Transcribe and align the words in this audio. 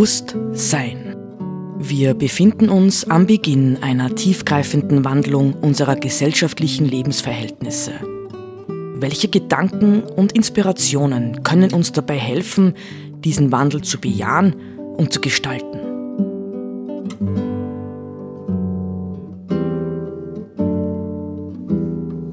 Bewusstsein. 0.00 1.14
Wir 1.76 2.14
befinden 2.14 2.70
uns 2.70 3.04
am 3.10 3.26
Beginn 3.26 3.82
einer 3.82 4.14
tiefgreifenden 4.14 5.04
Wandlung 5.04 5.52
unserer 5.52 5.94
gesellschaftlichen 5.94 6.86
Lebensverhältnisse. 6.86 7.92
Welche 8.94 9.28
Gedanken 9.28 10.02
und 10.02 10.32
Inspirationen 10.32 11.42
können 11.42 11.74
uns 11.74 11.92
dabei 11.92 12.16
helfen, 12.16 12.72
diesen 13.24 13.52
Wandel 13.52 13.82
zu 13.82 14.00
bejahen 14.00 14.56
und 14.96 15.12
zu 15.12 15.20
gestalten? 15.20 15.80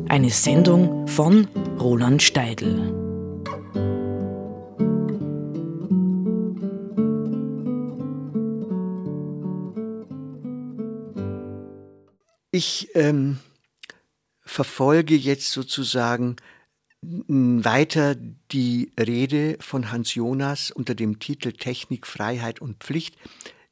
Eine 0.08 0.30
Sendung 0.30 1.06
von 1.06 1.48
Roland 1.82 2.24
Steidl. 2.24 3.07
Ich 12.58 12.90
ähm, 12.96 13.38
verfolge 14.42 15.16
jetzt 15.16 15.52
sozusagen 15.52 16.38
weiter 17.04 18.16
die 18.16 18.92
Rede 19.00 19.58
von 19.60 19.92
Hans 19.92 20.16
Jonas 20.16 20.72
unter 20.72 20.96
dem 20.96 21.20
Titel 21.20 21.52
Technik, 21.52 22.08
Freiheit 22.08 22.60
und 22.60 22.84
Pflicht, 22.84 23.16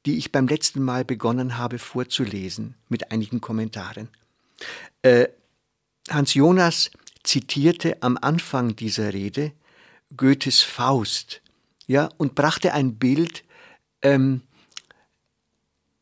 die 0.06 0.20
ich 0.20 0.32
beim 0.32 0.48
letzten 0.48 0.84
Mal 0.84 1.04
begonnen 1.04 1.58
habe 1.58 1.80
vorzulesen, 1.80 2.76
mit 2.88 3.12
einigen 3.12 3.42
Kommentaren. 3.42 4.08
Äh, 5.02 5.30
Hans 6.08 6.36
Jonas 6.36 6.92
zitierte 7.24 8.04
am 8.04 8.20
Anfang 8.22 8.76
dieser 8.76 9.16
Rede 9.16 9.52
Goethes 10.16 10.62
Faust, 10.62 11.42
ja, 11.88 12.12
und 12.18 12.36
brachte 12.36 12.74
ein 12.74 12.98
Bild 13.00 13.46
ähm, 14.04 14.44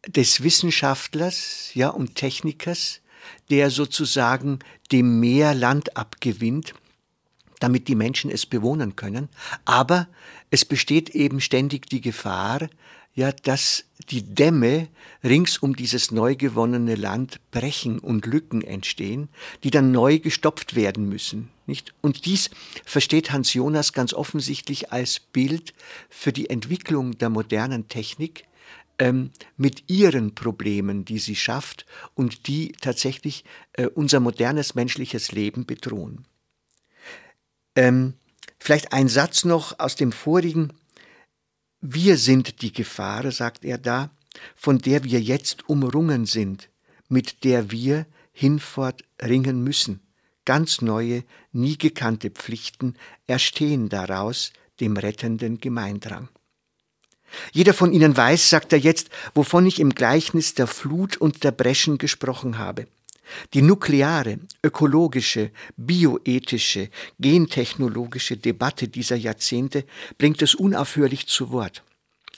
des 0.08 0.44
Wissenschaftlers 0.44 1.72
ja, 1.74 1.90
und 1.90 2.16
Technikers, 2.16 3.02
der 3.50 3.70
sozusagen 3.70 4.60
dem 4.92 5.20
Meer 5.20 5.54
Land 5.54 5.96
abgewinnt, 5.96 6.74
damit 7.60 7.88
die 7.88 7.96
Menschen 7.96 8.30
es 8.30 8.46
bewohnen 8.46 8.96
können. 8.96 9.30
Aber 9.64 10.08
es 10.52 10.66
besteht 10.66 11.12
eben 11.12 11.40
ständig 11.40 11.88
die 11.88 12.02
Gefahr, 12.02 12.70
ja, 13.16 13.32
dass 13.32 13.86
die 14.10 14.24
Dämme 14.24 14.88
rings 15.24 15.58
um 15.58 15.76
dieses 15.76 16.12
neu 16.12 16.36
gewonnene 16.36 16.96
Land 16.96 17.40
brechen 17.52 18.00
und 18.00 18.26
Lücken 18.26 18.64
entstehen, 18.64 19.30
die 19.64 19.72
dann 19.72 19.92
neu 19.92 20.20
gestopft 20.20 20.76
werden 20.76 21.08
müssen, 21.08 21.50
nicht? 21.68 21.94
Und 22.02 22.26
dies 22.26 22.50
versteht 22.84 23.32
Hans 23.32 23.54
Jonas 23.54 23.94
ganz 23.94 24.14
offensichtlich 24.14 24.92
als 24.92 25.20
Bild 25.20 25.74
für 26.10 26.34
die 26.34 26.50
Entwicklung 26.50 27.18
der 27.18 27.30
modernen 27.30 27.88
Technik, 27.88 28.46
ähm, 29.04 29.32
mit 29.58 29.90
ihren 29.90 30.34
Problemen, 30.34 31.04
die 31.04 31.20
sie 31.20 31.36
schafft 31.36 31.86
und 32.14 32.48
die 32.48 32.72
tatsächlich 32.80 33.44
äh, 33.74 33.88
unser 33.88 34.22
modernes 34.22 34.76
menschliches 34.76 35.34
Leben 35.34 35.66
bedrohen. 35.66 36.26
Ähm, 37.76 38.14
vielleicht 38.60 38.94
ein 38.94 39.10
Satz 39.10 39.44
noch 39.44 39.78
aus 39.78 39.98
dem 39.98 40.14
vorigen. 40.14 40.72
Wir 41.82 42.18
sind 42.18 42.62
die 42.62 42.72
Gefahr, 42.72 43.30
sagt 43.34 43.66
er 43.66 43.78
da, 43.78 44.10
von 44.56 44.78
der 44.78 45.04
wir 45.04 45.20
jetzt 45.20 45.68
umrungen 45.68 46.26
sind, 46.26 46.70
mit 47.10 47.44
der 47.44 47.72
wir 47.72 48.06
hinfort 48.32 49.04
ringen 49.22 49.66
müssen. 49.66 50.00
Ganz 50.46 50.82
neue, 50.82 51.26
nie 51.52 51.78
gekannte 51.78 52.30
Pflichten 52.30 52.96
erstehen 53.28 53.90
daraus 53.90 54.54
dem 54.80 54.96
rettenden 54.96 55.60
Gemeindrang. 55.60 56.30
Jeder 57.52 57.74
von 57.74 57.94
Ihnen 57.94 58.16
weiß, 58.16 58.50
sagt 58.50 58.74
er 58.74 58.80
jetzt, 58.80 59.10
wovon 59.34 59.66
ich 59.66 59.80
im 59.80 59.96
Gleichnis 59.96 60.54
der 60.54 60.68
Flut 60.68 61.18
und 61.18 61.44
der 61.44 61.52
Breschen 61.52 61.98
gesprochen 61.98 62.58
habe. 62.58 62.88
Die 63.54 63.62
nukleare, 63.62 64.40
ökologische, 64.64 65.52
bioethische, 65.78 66.90
gentechnologische 67.20 68.38
Debatte 68.38 68.88
dieser 68.88 69.16
Jahrzehnte 69.16 69.86
bringt 70.18 70.42
es 70.42 70.56
unaufhörlich 70.56 71.28
zu 71.28 71.52
Wort. 71.52 71.84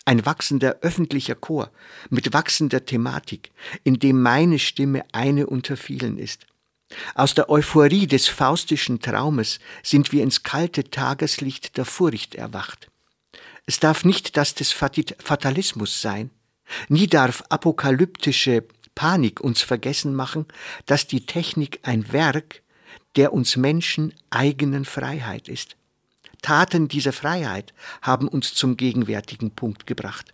Ein 0.05 0.25
wachsender 0.25 0.77
öffentlicher 0.81 1.35
Chor 1.35 1.71
mit 2.09 2.31
wachsender 2.33 2.85
Thematik, 2.85 3.51
in 3.83 3.97
dem 3.97 4.21
meine 4.21 4.59
Stimme 4.59 5.03
eine 5.11 5.47
unter 5.47 5.77
vielen 5.77 6.19
ist. 6.19 6.45
Aus 7.15 7.33
der 7.33 7.49
Euphorie 7.49 8.05
des 8.05 8.27
faustischen 8.27 8.99
Traumes 8.99 9.59
sind 9.81 10.11
wir 10.11 10.21
ins 10.21 10.43
kalte 10.43 10.83
Tageslicht 10.83 11.77
der 11.77 11.85
Furcht 11.85 12.35
erwacht. 12.35 12.89
Es 13.65 13.79
darf 13.79 14.05
nicht 14.05 14.37
das 14.37 14.53
des 14.53 14.71
Fatalismus 14.71 16.01
sein. 16.01 16.29
Nie 16.87 17.07
darf 17.07 17.43
apokalyptische 17.49 18.63
Panik 18.95 19.41
uns 19.41 19.61
vergessen 19.61 20.15
machen, 20.15 20.45
dass 20.85 21.07
die 21.07 21.25
Technik 21.25 21.79
ein 21.83 22.11
Werk 22.11 22.61
der 23.15 23.33
uns 23.33 23.55
Menschen 23.55 24.13
eigenen 24.29 24.85
Freiheit 24.85 25.47
ist. 25.47 25.75
Taten 26.41 26.87
dieser 26.87 27.13
Freiheit 27.13 27.73
haben 28.01 28.27
uns 28.27 28.53
zum 28.53 28.77
gegenwärtigen 28.77 29.51
Punkt 29.51 29.87
gebracht. 29.87 30.33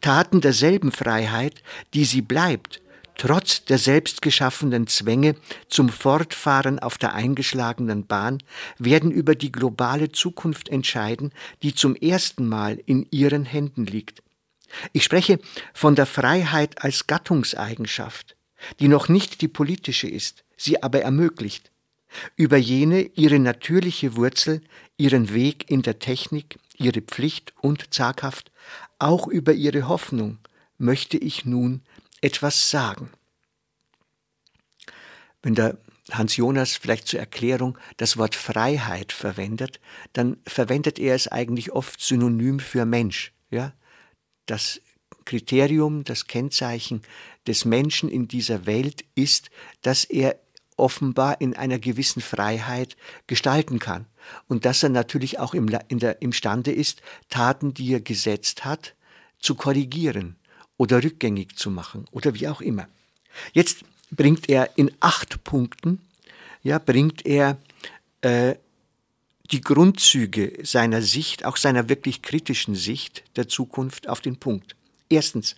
Taten 0.00 0.40
derselben 0.40 0.92
Freiheit, 0.92 1.62
die 1.94 2.04
sie 2.04 2.22
bleibt, 2.22 2.81
trotz 3.16 3.64
der 3.64 3.78
selbstgeschaffenen 3.78 4.86
Zwänge 4.86 5.36
zum 5.68 5.88
Fortfahren 5.88 6.78
auf 6.78 6.98
der 6.98 7.14
eingeschlagenen 7.14 8.06
Bahn, 8.06 8.38
werden 8.78 9.10
über 9.10 9.34
die 9.34 9.52
globale 9.52 10.12
Zukunft 10.12 10.68
entscheiden, 10.68 11.32
die 11.62 11.74
zum 11.74 11.94
ersten 11.96 12.48
Mal 12.48 12.80
in 12.86 13.06
ihren 13.10 13.44
Händen 13.44 13.86
liegt. 13.86 14.22
Ich 14.92 15.04
spreche 15.04 15.38
von 15.74 15.94
der 15.94 16.06
Freiheit 16.06 16.82
als 16.82 17.06
Gattungseigenschaft, 17.06 18.36
die 18.80 18.88
noch 18.88 19.08
nicht 19.08 19.40
die 19.40 19.48
politische 19.48 20.08
ist, 20.08 20.44
sie 20.56 20.82
aber 20.82 21.02
ermöglicht. 21.02 21.70
Über 22.36 22.56
jene 22.56 23.02
ihre 23.14 23.38
natürliche 23.38 24.16
Wurzel, 24.16 24.60
ihren 24.96 25.32
Weg 25.32 25.70
in 25.70 25.82
der 25.82 25.98
Technik, 25.98 26.58
ihre 26.76 27.00
Pflicht 27.00 27.54
und 27.60 27.92
Zaghaft, 27.92 28.50
auch 28.98 29.26
über 29.26 29.52
ihre 29.52 29.88
Hoffnung 29.88 30.38
möchte 30.78 31.16
ich 31.16 31.44
nun 31.44 31.82
etwas 32.22 32.70
sagen. 32.70 33.10
Wenn 35.42 35.54
der 35.54 35.76
Hans 36.10 36.36
Jonas 36.36 36.76
vielleicht 36.76 37.06
zur 37.08 37.20
Erklärung 37.20 37.78
das 37.96 38.16
Wort 38.16 38.34
Freiheit 38.34 39.12
verwendet, 39.12 39.80
dann 40.12 40.38
verwendet 40.46 40.98
er 40.98 41.14
es 41.14 41.28
eigentlich 41.28 41.72
oft 41.72 42.00
synonym 42.00 42.60
für 42.60 42.84
Mensch. 42.84 43.32
Ja? 43.50 43.72
Das 44.46 44.80
Kriterium, 45.24 46.04
das 46.04 46.26
Kennzeichen 46.26 47.02
des 47.46 47.64
Menschen 47.64 48.08
in 48.08 48.28
dieser 48.28 48.66
Welt 48.66 49.04
ist, 49.14 49.50
dass 49.82 50.04
er 50.04 50.38
offenbar 50.76 51.40
in 51.40 51.54
einer 51.54 51.78
gewissen 51.78 52.22
Freiheit 52.22 52.96
gestalten 53.26 53.78
kann 53.78 54.06
und 54.48 54.64
dass 54.64 54.82
er 54.82 54.88
natürlich 54.88 55.38
auch 55.38 55.54
im, 55.54 55.68
in 55.88 55.98
der, 55.98 56.22
imstande 56.22 56.72
ist, 56.72 57.02
Taten, 57.28 57.74
die 57.74 57.92
er 57.92 58.00
gesetzt 58.00 58.64
hat, 58.64 58.94
zu 59.38 59.54
korrigieren 59.54 60.36
oder 60.82 61.04
rückgängig 61.04 61.56
zu 61.56 61.70
machen 61.70 62.06
oder 62.10 62.34
wie 62.34 62.48
auch 62.48 62.60
immer. 62.60 62.88
Jetzt 63.52 63.84
bringt 64.10 64.48
er 64.48 64.76
in 64.76 64.90
acht 64.98 65.44
Punkten, 65.44 66.00
ja, 66.64 66.80
bringt 66.80 67.24
er 67.24 67.56
äh, 68.20 68.56
die 69.52 69.60
Grundzüge 69.60 70.58
seiner 70.64 71.00
Sicht, 71.00 71.44
auch 71.44 71.56
seiner 71.56 71.88
wirklich 71.88 72.20
kritischen 72.20 72.74
Sicht 72.74 73.22
der 73.36 73.46
Zukunft 73.46 74.08
auf 74.08 74.20
den 74.20 74.38
Punkt. 74.38 74.74
Erstens, 75.08 75.54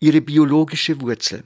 ihre 0.00 0.20
biologische 0.20 1.00
Wurzel. 1.00 1.44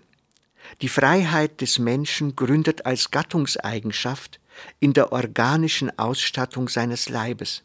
Die 0.80 0.88
Freiheit 0.88 1.60
des 1.60 1.78
Menschen 1.78 2.34
gründet 2.34 2.86
als 2.86 3.10
Gattungseigenschaft 3.10 4.41
in 4.80 4.95
der 4.95 5.12
organischen 5.12 5.98
Ausstattung 5.98 6.71
seines 6.71 7.10
Leibes. 7.10 7.62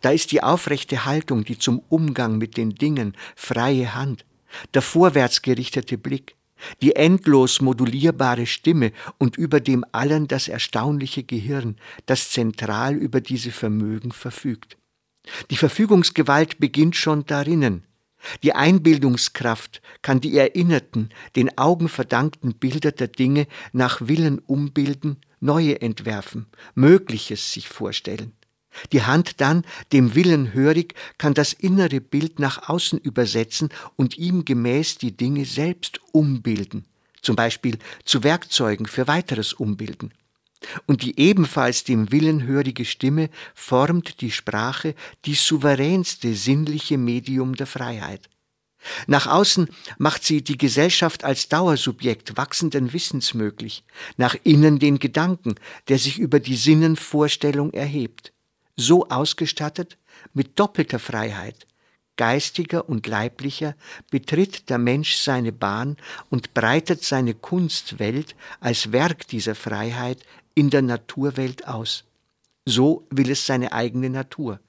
Da 0.00 0.10
ist 0.10 0.32
die 0.32 0.42
aufrechte 0.42 1.04
Haltung, 1.04 1.44
die 1.44 1.58
zum 1.58 1.82
Umgang 1.88 2.38
mit 2.38 2.56
den 2.56 2.74
Dingen, 2.74 3.16
freie 3.36 3.94
Hand, 3.94 4.24
der 4.74 4.82
vorwärts 4.82 5.42
gerichtete 5.42 5.98
Blick, 5.98 6.36
die 6.82 6.96
endlos 6.96 7.60
modulierbare 7.60 8.46
Stimme 8.46 8.92
und 9.18 9.36
über 9.36 9.60
dem 9.60 9.84
allen 9.92 10.28
das 10.28 10.48
erstaunliche 10.48 11.22
Gehirn, 11.22 11.76
das 12.06 12.30
zentral 12.30 12.94
über 12.94 13.20
diese 13.20 13.50
Vermögen 13.50 14.12
verfügt. 14.12 14.76
Die 15.50 15.56
Verfügungsgewalt 15.56 16.58
beginnt 16.58 16.96
schon 16.96 17.24
darinnen. 17.26 17.84
Die 18.42 18.52
Einbildungskraft 18.52 19.80
kann 20.02 20.20
die 20.20 20.36
erinnerten, 20.36 21.08
den 21.36 21.56
Augen 21.56 21.88
verdankten 21.88 22.54
Bilder 22.54 22.92
der 22.92 23.08
Dinge 23.08 23.46
nach 23.72 24.00
Willen 24.02 24.40
umbilden, 24.40 25.16
neue 25.40 25.80
entwerfen, 25.80 26.46
Mögliches 26.74 27.52
sich 27.52 27.68
vorstellen. 27.68 28.32
Die 28.92 29.02
Hand 29.02 29.40
dann, 29.40 29.64
dem 29.92 30.14
Willen 30.14 30.52
hörig, 30.52 30.94
kann 31.18 31.34
das 31.34 31.52
innere 31.52 32.00
Bild 32.00 32.38
nach 32.38 32.68
außen 32.68 32.98
übersetzen 32.98 33.70
und 33.96 34.18
ihm 34.18 34.44
gemäß 34.44 34.98
die 34.98 35.16
Dinge 35.16 35.44
selbst 35.44 36.00
umbilden, 36.12 36.84
zum 37.20 37.36
Beispiel 37.36 37.78
zu 38.04 38.22
Werkzeugen 38.22 38.86
für 38.86 39.06
weiteres 39.08 39.52
Umbilden. 39.52 40.12
Und 40.86 41.02
die 41.02 41.18
ebenfalls 41.18 41.84
dem 41.84 42.12
Willen 42.12 42.42
hörige 42.44 42.84
Stimme 42.84 43.30
formt 43.54 44.20
die 44.20 44.30
Sprache, 44.30 44.94
die 45.24 45.34
souveränste 45.34 46.34
sinnliche 46.34 46.98
Medium 46.98 47.54
der 47.54 47.66
Freiheit. 47.66 48.28
Nach 49.06 49.26
außen 49.26 49.68
macht 49.98 50.24
sie 50.24 50.42
die 50.42 50.56
Gesellschaft 50.56 51.24
als 51.24 51.48
Dauersubjekt 51.48 52.36
wachsenden 52.36 52.92
Wissens 52.92 53.34
möglich, 53.34 53.84
nach 54.16 54.36
innen 54.42 54.78
den 54.78 54.98
Gedanken, 54.98 55.56
der 55.88 55.98
sich 55.98 56.18
über 56.18 56.40
die 56.40 56.56
Sinnenvorstellung 56.56 57.72
erhebt. 57.72 58.32
So 58.80 59.10
ausgestattet, 59.10 59.98
mit 60.32 60.58
doppelter 60.58 60.98
Freiheit, 60.98 61.66
geistiger 62.16 62.88
und 62.88 63.06
leiblicher, 63.06 63.74
betritt 64.10 64.70
der 64.70 64.78
Mensch 64.78 65.16
seine 65.16 65.52
Bahn 65.52 65.98
und 66.30 66.54
breitet 66.54 67.04
seine 67.04 67.34
Kunstwelt 67.34 68.34
als 68.58 68.90
Werk 68.90 69.28
dieser 69.28 69.54
Freiheit 69.54 70.24
in 70.54 70.70
der 70.70 70.80
Naturwelt 70.80 71.68
aus. 71.68 72.04
So 72.64 73.06
will 73.10 73.30
es 73.30 73.44
seine 73.44 73.74
eigene 73.74 74.08
Natur, 74.08 74.60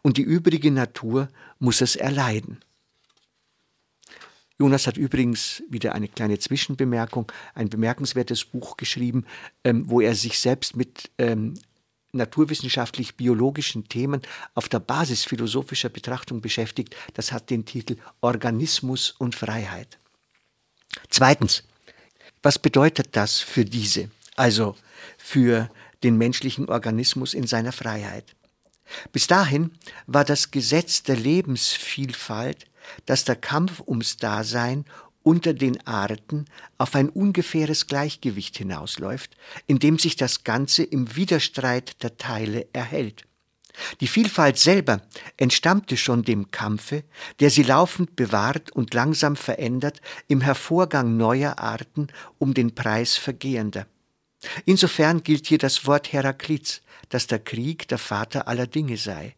und 0.00 0.16
die 0.16 0.22
übrige 0.22 0.70
Natur 0.70 1.28
muss 1.58 1.80
es 1.80 1.96
erleiden. 1.96 2.60
Jonas 4.60 4.86
hat 4.86 4.96
übrigens 4.96 5.64
wieder 5.68 5.92
eine 5.96 6.06
kleine 6.06 6.38
Zwischenbemerkung, 6.38 7.32
ein 7.54 7.68
bemerkenswertes 7.68 8.44
Buch 8.44 8.76
geschrieben, 8.76 9.26
ähm, 9.64 9.90
wo 9.90 10.00
er 10.00 10.14
sich 10.14 10.38
selbst 10.38 10.76
mit 10.76 11.10
ähm, 11.18 11.54
naturwissenschaftlich-biologischen 12.12 13.88
Themen 13.88 14.22
auf 14.54 14.68
der 14.68 14.80
Basis 14.80 15.24
philosophischer 15.24 15.88
Betrachtung 15.88 16.40
beschäftigt. 16.40 16.96
Das 17.14 17.32
hat 17.32 17.50
den 17.50 17.64
Titel 17.64 17.96
Organismus 18.20 19.10
und 19.10 19.34
Freiheit. 19.34 19.98
Zweitens, 21.10 21.64
was 22.42 22.58
bedeutet 22.58 23.16
das 23.16 23.40
für 23.40 23.64
diese, 23.64 24.10
also 24.36 24.76
für 25.18 25.68
den 26.02 26.16
menschlichen 26.16 26.68
Organismus 26.68 27.34
in 27.34 27.46
seiner 27.46 27.72
Freiheit? 27.72 28.36
Bis 29.12 29.26
dahin 29.26 29.72
war 30.06 30.24
das 30.24 30.50
Gesetz 30.50 31.02
der 31.02 31.16
Lebensvielfalt, 31.16 32.66
dass 33.04 33.24
der 33.24 33.36
Kampf 33.36 33.80
ums 33.80 34.16
Dasein 34.16 34.84
unter 35.26 35.54
den 35.54 35.84
Arten 35.88 36.44
auf 36.78 36.94
ein 36.94 37.08
ungefähres 37.08 37.88
Gleichgewicht 37.88 38.56
hinausläuft, 38.58 39.36
in 39.66 39.80
dem 39.80 39.98
sich 39.98 40.14
das 40.14 40.44
Ganze 40.44 40.84
im 40.84 41.16
Widerstreit 41.16 42.00
der 42.04 42.16
Teile 42.16 42.68
erhält. 42.72 43.24
Die 44.00 44.06
Vielfalt 44.06 44.56
selber 44.56 45.02
entstammte 45.36 45.96
schon 45.96 46.22
dem 46.22 46.52
Kampfe, 46.52 47.02
der 47.40 47.50
sie 47.50 47.64
laufend 47.64 48.14
bewahrt 48.14 48.70
und 48.70 48.94
langsam 48.94 49.34
verändert 49.34 50.00
im 50.28 50.42
Hervorgang 50.42 51.16
neuer 51.16 51.58
Arten 51.58 52.06
um 52.38 52.54
den 52.54 52.76
Preis 52.76 53.16
vergehender. 53.16 53.88
Insofern 54.64 55.24
gilt 55.24 55.48
hier 55.48 55.58
das 55.58 55.88
Wort 55.88 56.12
Heraklits, 56.12 56.82
dass 57.08 57.26
der 57.26 57.40
Krieg 57.40 57.88
der 57.88 57.98
Vater 57.98 58.46
aller 58.46 58.68
Dinge 58.68 58.96
sei. 58.96 59.34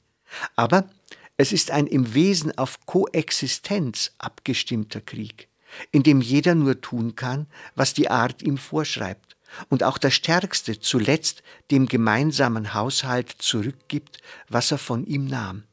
Aber 0.55 0.91
es 1.39 1.51
ist 1.51 1.71
ein 1.71 1.87
im 1.87 2.13
Wesen 2.13 2.57
auf 2.59 2.85
Koexistenz 2.85 4.13
abgestimmter 4.19 5.01
Krieg 5.01 5.48
in 5.91 6.03
dem 6.03 6.21
jeder 6.21 6.55
nur 6.55 6.81
tun 6.81 7.15
kann, 7.15 7.47
was 7.75 7.95
die 7.95 8.11
Art 8.11 8.43
ihm 8.43 8.59
vorschreibt, 8.59 9.37
und 9.69 9.83
auch 9.83 9.99
der 9.99 10.11
Stärkste 10.11 10.79
zuletzt 10.79 11.43
dem 11.71 11.87
gemeinsamen 11.87 12.75
Haushalt 12.75 13.35
zurückgibt, 13.39 14.19
was 14.49 14.71
er 14.71 14.79
von 14.79 15.05
ihm 15.05 15.27
nahm. 15.27 15.65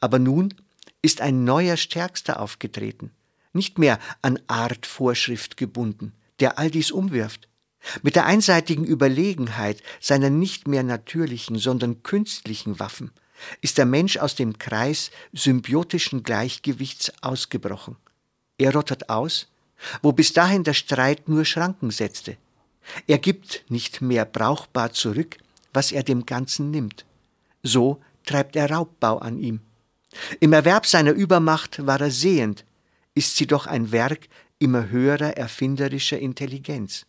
Aber 0.00 0.18
nun 0.18 0.54
ist 1.02 1.20
ein 1.20 1.44
neuer 1.44 1.76
Stärkster 1.76 2.40
aufgetreten, 2.40 3.12
nicht 3.52 3.78
mehr 3.78 3.98
an 4.22 4.38
Artvorschrift 4.46 5.56
gebunden, 5.56 6.12
der 6.40 6.58
all 6.58 6.70
dies 6.70 6.90
umwirft. 6.90 7.48
Mit 8.02 8.16
der 8.16 8.26
einseitigen 8.26 8.84
Überlegenheit 8.84 9.82
seiner 10.00 10.30
nicht 10.30 10.68
mehr 10.68 10.82
natürlichen, 10.82 11.58
sondern 11.58 12.02
künstlichen 12.02 12.78
Waffen 12.80 13.12
ist 13.60 13.78
der 13.78 13.86
Mensch 13.86 14.16
aus 14.16 14.34
dem 14.34 14.58
Kreis 14.58 15.10
symbiotischen 15.32 16.24
Gleichgewichts 16.24 17.12
ausgebrochen. 17.22 17.96
Er 18.58 18.74
rottert 18.74 19.08
aus, 19.08 19.48
wo 20.02 20.12
bis 20.12 20.32
dahin 20.32 20.64
der 20.64 20.74
Streit 20.74 21.28
nur 21.28 21.44
Schranken 21.44 21.90
setzte. 21.90 22.36
Er 23.06 23.18
gibt 23.18 23.64
nicht 23.68 24.00
mehr 24.00 24.24
brauchbar 24.24 24.92
zurück, 24.92 25.38
was 25.72 25.92
er 25.92 26.02
dem 26.02 26.26
Ganzen 26.26 26.70
nimmt. 26.70 27.04
So 27.62 28.00
treibt 28.24 28.56
er 28.56 28.70
Raubbau 28.70 29.18
an 29.18 29.38
ihm. 29.38 29.60
Im 30.40 30.52
Erwerb 30.52 30.86
seiner 30.86 31.12
Übermacht 31.12 31.86
war 31.86 32.00
er 32.00 32.10
sehend, 32.10 32.64
ist 33.14 33.36
sie 33.36 33.46
doch 33.46 33.66
ein 33.66 33.92
Werk 33.92 34.28
immer 34.58 34.88
höherer 34.88 35.36
erfinderischer 35.36 36.18
Intelligenz. 36.18 37.06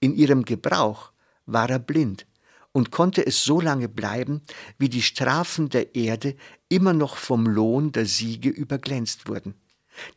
In 0.00 0.14
ihrem 0.14 0.44
Gebrauch 0.44 1.12
war 1.46 1.70
er 1.70 1.78
blind 1.78 2.26
und 2.72 2.90
konnte 2.90 3.26
es 3.26 3.44
so 3.44 3.60
lange 3.60 3.88
bleiben, 3.88 4.42
wie 4.78 4.88
die 4.88 5.02
Strafen 5.02 5.68
der 5.68 5.94
Erde 5.94 6.36
immer 6.68 6.92
noch 6.92 7.16
vom 7.16 7.46
Lohn 7.46 7.92
der 7.92 8.06
Siege 8.06 8.48
überglänzt 8.48 9.28
wurden. 9.28 9.54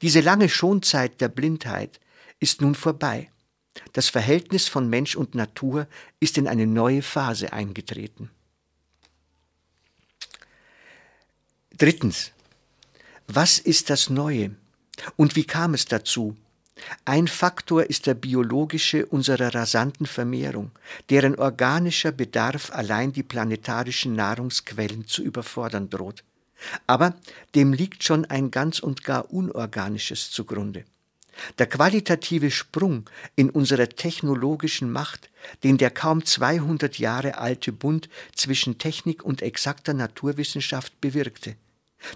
Diese 0.02 0.22
lange 0.22 0.50
Schonzeit 0.50 1.22
der 1.22 1.30
Blindheit 1.30 2.00
ist 2.40 2.62
nun 2.62 2.76
vorbei. 2.76 3.30
Das 3.94 4.10
Verhältnis 4.10 4.68
von 4.68 4.90
Mensch 4.90 5.16
und 5.16 5.36
Natur 5.36 5.88
ist 6.20 6.38
in 6.38 6.48
eine 6.48 6.68
neue 6.68 7.02
Phase 7.02 7.54
eingetreten. 7.54 8.30
Drittens. 11.78 12.32
Was 13.28 13.58
ist 13.58 13.90
das 13.90 14.10
Neue? 14.10 14.56
Und 15.16 15.36
wie 15.36 15.46
kam 15.46 15.74
es 15.74 15.86
dazu? 15.86 16.36
Ein 17.06 17.28
Faktor 17.28 17.86
ist 17.86 18.08
der 18.08 18.14
biologische 18.14 19.06
unserer 19.06 19.54
rasanten 19.54 20.06
Vermehrung, 20.06 20.72
deren 21.10 21.36
organischer 21.36 22.12
Bedarf 22.12 22.72
allein 22.72 23.14
die 23.14 23.24
planetarischen 23.24 24.14
Nahrungsquellen 24.16 25.08
zu 25.08 25.24
überfordern 25.24 25.90
droht. 25.90 26.24
Aber 26.88 27.16
dem 27.56 27.74
liegt 27.74 28.04
schon 28.04 28.26
ein 28.26 28.52
ganz 28.52 28.80
und 28.80 29.04
gar 29.04 29.32
Unorganisches 29.32 30.32
zugrunde. 30.32 30.86
Der 31.58 31.66
qualitative 31.68 32.52
Sprung 32.52 33.10
in 33.36 33.50
unserer 33.50 33.90
technologischen 33.90 34.92
Macht, 34.92 35.30
den 35.64 35.78
der 35.78 35.90
kaum 35.90 36.26
200 36.26 37.00
Jahre 37.00 37.38
alte 37.38 37.72
Bund 37.72 38.10
zwischen 38.36 38.78
Technik 38.78 39.24
und 39.24 39.42
exakter 39.42 39.94
Naturwissenschaft 39.94 41.00
bewirkte. 41.02 41.56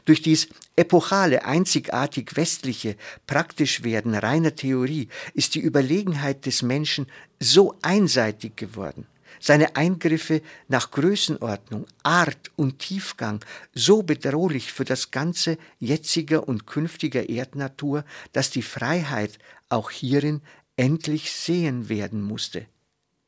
Durch 0.06 0.22
dies 0.22 0.50
epochale, 0.76 1.46
einzigartig 1.46 2.36
westliche 2.36 2.96
Praktischwerden 3.26 4.16
reiner 4.16 4.56
Theorie 4.56 5.08
ist 5.34 5.56
die 5.56 5.62
Überlegenheit 5.62 6.46
des 6.46 6.62
Menschen 6.62 7.08
so 7.40 7.76
einseitig 7.82 8.56
geworden, 8.56 9.08
seine 9.40 9.76
Eingriffe 9.76 10.42
nach 10.68 10.92
Größenordnung, 10.92 11.86
Art 12.04 12.52
und 12.56 12.80
Tiefgang 12.80 13.44
so 13.74 14.04
bedrohlich 14.04 14.72
für 14.72 14.86
das 14.86 15.12
ganze 15.12 15.58
jetziger 15.80 16.48
und 16.48 16.68
künftiger 16.68 17.30
Erdnatur, 17.30 18.04
dass 18.34 18.50
die 18.50 18.62
Freiheit 18.62 19.40
auch 19.70 19.92
hierin 19.92 20.42
endlich 20.76 21.32
sehen 21.32 21.90
werden 21.90 22.22
musste. 22.22 22.66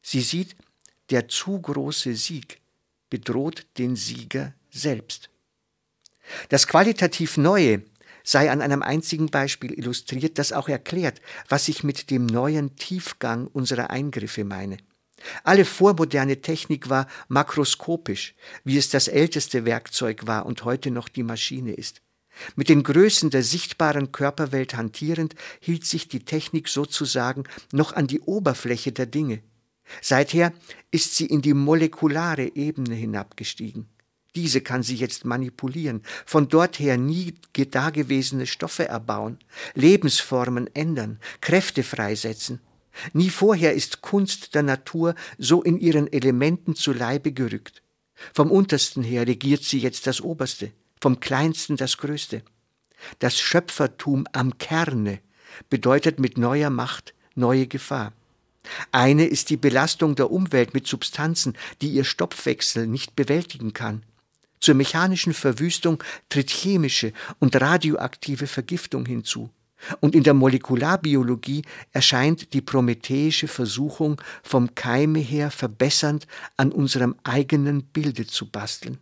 Sie 0.01 0.21
sieht, 0.21 0.55
der 1.09 1.27
zu 1.27 1.59
große 1.59 2.15
Sieg 2.15 2.61
bedroht 3.09 3.65
den 3.77 3.95
Sieger 3.95 4.53
selbst. 4.69 5.29
Das 6.49 6.67
qualitativ 6.67 7.37
Neue 7.37 7.81
sei 8.23 8.51
an 8.51 8.61
einem 8.61 8.83
einzigen 8.83 9.27
Beispiel 9.27 9.73
illustriert, 9.73 10.37
das 10.37 10.53
auch 10.53 10.69
erklärt, 10.69 11.21
was 11.47 11.67
ich 11.67 11.83
mit 11.83 12.11
dem 12.11 12.27
neuen 12.27 12.75
Tiefgang 12.75 13.47
unserer 13.47 13.89
Eingriffe 13.89 14.43
meine. 14.43 14.77
Alle 15.43 15.65
vormoderne 15.65 16.41
Technik 16.41 16.89
war 16.89 17.07
makroskopisch, 17.27 18.35
wie 18.63 18.77
es 18.77 18.89
das 18.89 19.07
älteste 19.07 19.65
Werkzeug 19.65 20.27
war 20.27 20.45
und 20.45 20.63
heute 20.63 20.91
noch 20.91 21.09
die 21.09 21.23
Maschine 21.23 21.73
ist. 21.73 22.01
Mit 22.55 22.69
den 22.69 22.83
Größen 22.83 23.29
der 23.29 23.43
sichtbaren 23.43 24.11
Körperwelt 24.11 24.75
hantierend 24.75 25.35
hielt 25.59 25.85
sich 25.85 26.07
die 26.07 26.23
Technik 26.23 26.69
sozusagen 26.69 27.43
noch 27.71 27.93
an 27.93 28.07
die 28.07 28.21
Oberfläche 28.21 28.91
der 28.91 29.07
Dinge. 29.07 29.41
Seither 30.01 30.53
ist 30.91 31.15
sie 31.15 31.25
in 31.25 31.41
die 31.41 31.53
molekulare 31.53 32.55
Ebene 32.55 32.95
hinabgestiegen. 32.95 33.89
Diese 34.35 34.61
kann 34.61 34.83
sie 34.83 34.95
jetzt 34.95 35.25
manipulieren, 35.25 36.03
von 36.25 36.47
dort 36.47 36.79
her 36.79 36.97
nie 36.97 37.33
dagewesene 37.53 38.45
Stoffe 38.45 38.87
erbauen, 38.87 39.39
Lebensformen 39.73 40.73
ändern, 40.75 41.19
Kräfte 41.41 41.83
freisetzen. 41.83 42.61
Nie 43.13 43.29
vorher 43.29 43.73
ist 43.73 44.01
Kunst 44.01 44.55
der 44.55 44.63
Natur 44.63 45.15
so 45.37 45.61
in 45.63 45.79
ihren 45.79 46.11
Elementen 46.11 46.75
zu 46.75 46.93
Leibe 46.93 47.31
gerückt. 47.31 47.81
Vom 48.33 48.51
untersten 48.51 49.03
her 49.03 49.27
regiert 49.27 49.63
sie 49.63 49.79
jetzt 49.79 50.07
das 50.07 50.21
Oberste, 50.21 50.71
vom 51.01 51.19
kleinsten 51.19 51.77
das 51.77 51.97
Größte. 51.97 52.43
Das 53.19 53.39
Schöpfertum 53.39 54.25
am 54.33 54.57
Kerne 54.57 55.19
bedeutet 55.69 56.19
mit 56.19 56.37
neuer 56.37 56.69
Macht 56.69 57.13
neue 57.35 57.67
Gefahr. 57.67 58.13
Eine 58.91 59.25
ist 59.25 59.49
die 59.49 59.57
Belastung 59.57 60.15
der 60.15 60.31
Umwelt 60.31 60.73
mit 60.73 60.85
Substanzen, 60.85 61.57
die 61.81 61.89
ihr 61.89 62.03
Stoffwechsel 62.03 62.87
nicht 62.87 63.15
bewältigen 63.15 63.73
kann. 63.73 64.03
Zur 64.59 64.75
mechanischen 64.75 65.33
Verwüstung 65.33 66.03
tritt 66.27 66.49
chemische 66.49 67.13
und 67.39 67.59
radioaktive 67.59 68.45
Vergiftung 68.45 69.05
hinzu. 69.05 69.49
Und 70.01 70.15
in 70.15 70.23
der 70.23 70.33
Molekularbiologie 70.33 71.63
erscheint 71.91 72.53
die 72.53 72.61
prometheische 72.61 73.47
Versuchung, 73.47 74.21
vom 74.43 74.75
Keime 74.75 75.19
her 75.19 75.51
verbessernd 75.51 76.27
an 76.57 76.71
unserem 76.71 77.15
eigenen 77.23 77.83
Bilde 77.83 78.27
zu 78.27 78.49
basteln. 78.49 78.97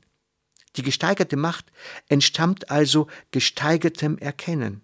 Die 0.75 0.83
gesteigerte 0.83 1.37
Macht 1.37 1.71
entstammt 2.07 2.69
also 2.69 3.07
gesteigertem 3.31 4.17
Erkennen. 4.19 4.81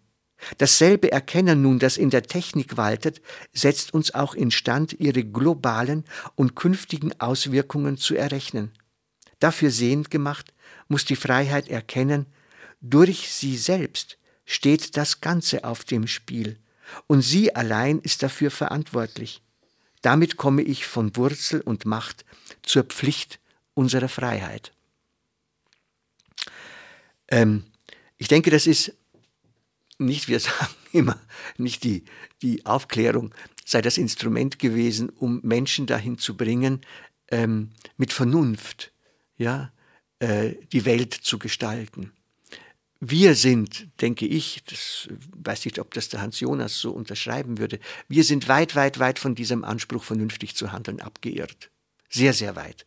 Dasselbe 0.58 1.12
Erkennen 1.12 1.62
nun, 1.62 1.80
das 1.80 1.98
in 1.98 2.10
der 2.10 2.24
Technik 2.24 2.76
waltet, 2.76 3.22
setzt 3.54 3.94
uns 3.94 4.14
auch 4.14 4.34
instand, 4.34 4.94
ihre 5.00 5.24
globalen 5.24 6.04
und 6.36 6.56
künftigen 6.56 7.18
Auswirkungen 7.22 7.98
zu 7.98 8.16
errechnen. 8.16 8.72
Dafür 9.40 9.72
sehend 9.72 10.12
gemacht, 10.12 10.54
muss 10.88 11.06
die 11.06 11.16
Freiheit 11.16 11.70
erkennen, 11.70 12.26
durch 12.82 13.32
sie 13.32 13.58
selbst 13.58 14.18
steht 14.46 14.98
das 14.98 15.22
Ganze 15.22 15.64
auf 15.64 15.84
dem 15.84 16.08
Spiel, 16.08 16.60
und 17.08 17.22
sie 17.22 17.56
allein 17.56 18.00
ist 18.00 18.24
dafür 18.24 18.52
verantwortlich. 18.52 19.42
Damit 20.02 20.38
komme 20.38 20.62
ich 20.62 20.86
von 20.86 21.16
Wurzel 21.16 21.62
und 21.62 21.86
Macht 21.86 22.26
zur 22.62 22.84
Pflicht 22.84 23.40
unserer 23.74 24.10
Freiheit. 24.10 24.74
Ähm, 27.30 27.64
ich 28.18 28.28
denke, 28.28 28.52
das 28.52 28.68
ist 28.68 28.94
nicht, 29.98 30.28
wir 30.28 30.40
sagen 30.42 30.76
immer, 30.92 31.20
nicht 31.58 31.84
die, 31.84 32.04
die 32.42 32.66
Aufklärung 32.66 33.34
sei 33.66 33.82
das 33.82 33.98
Instrument 33.98 34.60
gewesen, 34.60 35.10
um 35.10 35.40
Menschen 35.42 35.86
dahin 35.86 36.18
zu 36.18 36.36
bringen, 36.36 36.82
ähm, 37.30 37.72
mit 37.98 38.12
Vernunft 38.12 38.92
ja, 39.38 39.72
äh, 40.20 40.56
die 40.72 40.86
Welt 40.86 41.14
zu 41.14 41.40
gestalten. 41.40 42.12
Wir 43.06 43.36
sind, 43.36 43.90
denke 44.00 44.26
ich, 44.26 44.64
das 44.66 45.10
weiß 45.36 45.66
nicht, 45.66 45.78
ob 45.80 45.94
das 45.94 46.08
der 46.08 46.22
Hans 46.22 46.40
Jonas 46.40 46.80
so 46.80 46.92
unterschreiben 46.92 47.58
würde, 47.58 47.82
wir 48.08 48.24
sind 48.24 48.48
weit, 48.48 48.78
weit, 48.78 48.98
weit 48.98 49.20
von 49.20 49.36
diesem 49.36 49.66
Anspruch, 49.66 50.06
vernünftig 50.06 50.56
zu 50.56 50.72
handeln, 50.72 51.02
abgeirrt. 51.02 51.70
Sehr, 52.08 52.32
sehr 52.32 52.56
weit. 52.56 52.86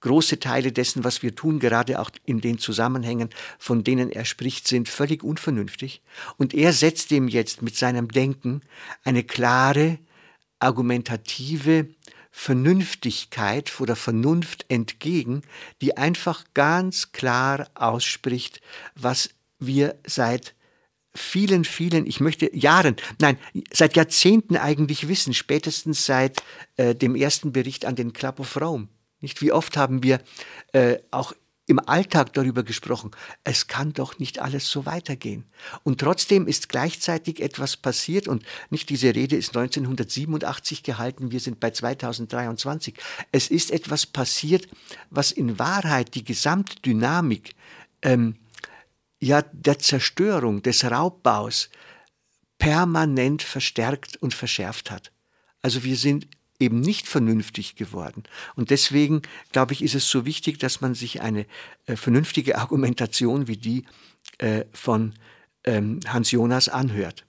Große 0.00 0.40
Teile 0.40 0.72
dessen, 0.72 1.04
was 1.04 1.22
wir 1.22 1.34
tun, 1.34 1.58
gerade 1.58 2.00
auch 2.00 2.08
in 2.24 2.40
den 2.40 2.56
Zusammenhängen, 2.56 3.28
von 3.58 3.84
denen 3.84 4.10
er 4.10 4.24
spricht, 4.24 4.66
sind 4.66 4.88
völlig 4.88 5.22
unvernünftig. 5.22 6.00
Und 6.38 6.54
er 6.54 6.72
setzt 6.72 7.10
dem 7.10 7.28
jetzt 7.28 7.60
mit 7.60 7.76
seinem 7.76 8.08
Denken 8.08 8.62
eine 9.04 9.22
klare, 9.22 9.98
argumentative 10.60 11.88
Vernünftigkeit 12.30 13.78
oder 13.82 13.96
Vernunft 13.96 14.64
entgegen, 14.70 15.42
die 15.82 15.98
einfach 15.98 16.44
ganz 16.54 17.12
klar 17.12 17.68
ausspricht, 17.74 18.62
was 18.94 19.28
wir 19.66 19.98
seit 20.06 20.54
vielen, 21.14 21.64
vielen, 21.64 22.06
ich 22.06 22.20
möchte 22.20 22.54
Jahren, 22.56 22.96
nein, 23.20 23.38
seit 23.72 23.96
Jahrzehnten 23.96 24.56
eigentlich 24.56 25.08
wissen, 25.08 25.34
spätestens 25.34 26.06
seit 26.06 26.42
äh, 26.76 26.94
dem 26.94 27.14
ersten 27.14 27.52
Bericht 27.52 27.84
an 27.84 27.96
den 27.96 28.12
Club 28.12 28.40
of 28.40 28.60
Rome. 28.60 28.88
Nicht 29.20 29.40
wie 29.42 29.52
oft 29.52 29.76
haben 29.76 30.02
wir 30.02 30.20
äh, 30.72 30.98
auch 31.10 31.34
im 31.66 31.78
Alltag 31.78 32.32
darüber 32.32 32.64
gesprochen. 32.64 33.12
Es 33.44 33.68
kann 33.68 33.92
doch 33.92 34.18
nicht 34.18 34.40
alles 34.40 34.68
so 34.68 34.84
weitergehen. 34.84 35.44
Und 35.84 36.00
trotzdem 36.00 36.48
ist 36.48 36.68
gleichzeitig 36.68 37.40
etwas 37.40 37.76
passiert 37.76 38.26
und 38.26 38.44
nicht 38.70 38.90
diese 38.90 39.14
Rede 39.14 39.36
ist 39.36 39.56
1987 39.56 40.82
gehalten, 40.82 41.30
wir 41.30 41.38
sind 41.40 41.60
bei 41.60 41.70
2023. 41.70 42.94
Es 43.30 43.48
ist 43.48 43.70
etwas 43.70 44.06
passiert, 44.06 44.66
was 45.10 45.30
in 45.30 45.58
Wahrheit 45.58 46.14
die 46.14 46.24
Gesamtdynamik 46.24 47.54
ähm, 48.02 48.34
ja 49.22 49.42
der 49.42 49.78
Zerstörung, 49.78 50.62
des 50.62 50.84
Raubbaus 50.84 51.70
permanent 52.58 53.42
verstärkt 53.42 54.16
und 54.16 54.34
verschärft 54.34 54.90
hat. 54.90 55.12
Also 55.62 55.84
wir 55.84 55.96
sind 55.96 56.26
eben 56.58 56.80
nicht 56.80 57.08
vernünftig 57.08 57.76
geworden. 57.76 58.24
Und 58.56 58.70
deswegen, 58.70 59.22
glaube 59.52 59.72
ich, 59.72 59.82
ist 59.82 59.94
es 59.94 60.08
so 60.08 60.26
wichtig, 60.26 60.58
dass 60.58 60.80
man 60.80 60.94
sich 60.94 61.22
eine 61.22 61.46
äh, 61.86 61.96
vernünftige 61.96 62.58
Argumentation 62.58 63.46
wie 63.46 63.56
die 63.56 63.84
äh, 64.38 64.64
von 64.72 65.14
ähm, 65.64 66.00
Hans 66.06 66.32
Jonas 66.32 66.68
anhört. 66.68 67.24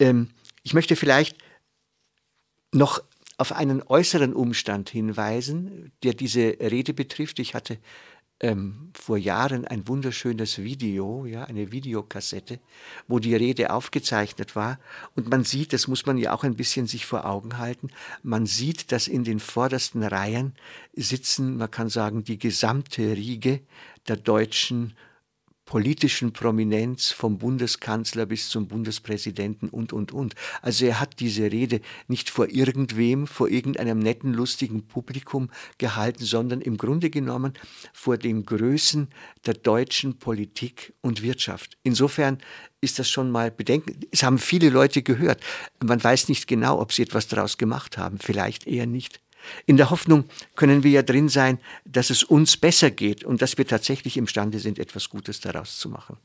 Ähm, 0.00 0.30
ich 0.64 0.74
möchte 0.74 0.96
vielleicht 0.96 1.38
noch 2.72 3.00
auf 3.38 3.52
einen 3.52 3.82
äußeren 3.82 4.34
Umstand 4.34 4.90
hinweisen, 4.90 5.92
der 6.02 6.12
diese 6.12 6.56
Rede 6.60 6.92
betrifft. 6.92 7.38
Ich 7.38 7.54
hatte 7.54 7.78
ähm, 8.40 8.90
vor 8.94 9.16
Jahren 9.16 9.64
ein 9.64 9.88
wunderschönes 9.88 10.58
Video, 10.58 11.26
ja, 11.26 11.44
eine 11.44 11.72
Videokassette, 11.72 12.60
wo 13.06 13.18
die 13.18 13.34
Rede 13.34 13.72
aufgezeichnet 13.72 14.54
war. 14.54 14.78
Und 15.16 15.28
man 15.28 15.44
sieht, 15.44 15.72
das 15.72 15.88
muss 15.88 16.06
man 16.06 16.18
ja 16.18 16.32
auch 16.32 16.44
ein 16.44 16.56
bisschen 16.56 16.86
sich 16.86 17.06
vor 17.06 17.26
Augen 17.26 17.58
halten, 17.58 17.90
man 18.22 18.46
sieht, 18.46 18.92
dass 18.92 19.08
in 19.08 19.24
den 19.24 19.40
vordersten 19.40 20.02
Reihen 20.02 20.54
sitzen, 20.94 21.56
man 21.56 21.70
kann 21.70 21.88
sagen, 21.88 22.24
die 22.24 22.38
gesamte 22.38 23.02
Riege 23.16 23.60
der 24.06 24.16
deutschen 24.16 24.94
politischen 25.68 26.32
Prominenz 26.32 27.10
vom 27.10 27.36
Bundeskanzler 27.36 28.24
bis 28.24 28.48
zum 28.48 28.68
Bundespräsidenten 28.68 29.68
und, 29.68 29.92
und, 29.92 30.12
und. 30.12 30.34
Also 30.62 30.86
er 30.86 30.98
hat 30.98 31.20
diese 31.20 31.52
Rede 31.52 31.82
nicht 32.06 32.30
vor 32.30 32.48
irgendwem, 32.48 33.26
vor 33.26 33.50
irgendeinem 33.50 33.98
netten, 33.98 34.32
lustigen 34.32 34.86
Publikum 34.86 35.50
gehalten, 35.76 36.24
sondern 36.24 36.62
im 36.62 36.78
Grunde 36.78 37.10
genommen 37.10 37.52
vor 37.92 38.16
den 38.16 38.46
Größen 38.46 39.08
der 39.44 39.54
deutschen 39.54 40.18
Politik 40.18 40.94
und 41.02 41.20
Wirtschaft. 41.20 41.76
Insofern 41.82 42.38
ist 42.80 42.98
das 42.98 43.10
schon 43.10 43.30
mal 43.30 43.50
bedenken. 43.50 44.00
Es 44.10 44.22
haben 44.22 44.38
viele 44.38 44.70
Leute 44.70 45.02
gehört. 45.02 45.42
Man 45.84 46.02
weiß 46.02 46.30
nicht 46.30 46.46
genau, 46.46 46.80
ob 46.80 46.94
sie 46.94 47.02
etwas 47.02 47.28
daraus 47.28 47.58
gemacht 47.58 47.98
haben. 47.98 48.18
Vielleicht 48.18 48.66
eher 48.66 48.86
nicht. 48.86 49.20
In 49.66 49.76
der 49.76 49.90
Hoffnung 49.90 50.24
können 50.56 50.82
wir 50.82 50.90
ja 50.90 51.02
drin 51.02 51.28
sein, 51.28 51.58
dass 51.84 52.10
es 52.10 52.22
uns 52.22 52.56
besser 52.56 52.90
geht 52.90 53.24
und 53.24 53.42
dass 53.42 53.58
wir 53.58 53.66
tatsächlich 53.66 54.16
imstande 54.16 54.58
sind, 54.58 54.78
etwas 54.78 55.08
Gutes 55.08 55.40
daraus 55.40 55.78
zu 55.78 55.88
machen. 55.88 56.16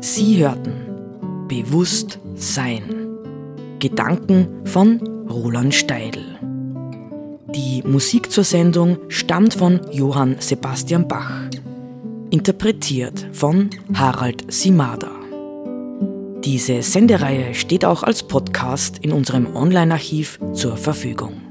Sie 0.00 0.38
hörten 0.38 0.86
Bewusst 1.48 2.18
Sein. 2.34 3.06
Gedanken 3.78 4.66
von 4.66 5.00
Roland 5.28 5.74
Steidl. 5.74 6.38
Die 7.54 7.82
Musik 7.82 8.30
zur 8.30 8.44
Sendung 8.44 8.98
stammt 9.08 9.54
von 9.54 9.80
Johann 9.92 10.36
Sebastian 10.40 11.08
Bach. 11.08 11.48
Interpretiert 12.30 13.24
von 13.32 13.70
Harald 13.94 14.52
Simada. 14.52 15.12
Diese 16.44 16.82
Sendereihe 16.82 17.54
steht 17.54 17.84
auch 17.84 18.02
als 18.02 18.24
Podcast 18.24 18.98
in 18.98 19.12
unserem 19.12 19.54
Online-Archiv 19.54 20.40
zur 20.52 20.76
Verfügung. 20.76 21.45